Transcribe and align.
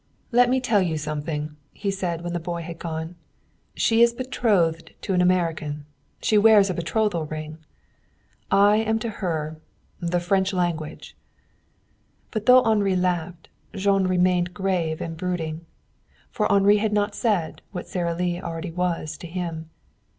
"Let 0.31 0.49
me 0.49 0.59
tell 0.59 0.81
you 0.81 0.97
something," 0.97 1.57
he 1.73 1.91
said 1.91 2.21
when 2.23 2.33
the 2.33 2.39
boy 2.39 2.63
had 2.63 2.79
gone. 2.79 3.13
"She 3.75 4.01
is 4.01 4.13
betrothed 4.13 4.93
to 5.01 5.13
an 5.13 5.21
American. 5.21 5.85
She 6.23 6.39
wears 6.39 6.71
a 6.71 6.73
betrothal 6.73 7.27
ring. 7.27 7.59
I 8.49 8.77
am 8.77 8.97
to 8.97 9.11
her 9.21 9.59
the 9.99 10.19
French 10.19 10.53
language!" 10.53 11.15
But, 12.31 12.47
though 12.47 12.63
Henri 12.63 12.95
laughed, 12.95 13.49
Jean 13.75 14.05
remained 14.05 14.55
grave 14.55 15.01
and 15.01 15.15
brooding. 15.15 15.67
For 16.31 16.51
Henri 16.51 16.77
had 16.77 16.93
not 16.93 17.13
said 17.13 17.61
what 17.71 17.87
Sara 17.87 18.15
Lee 18.15 18.41
already 18.41 18.71
was 18.71 19.19
to 19.19 19.27
him. 19.27 19.69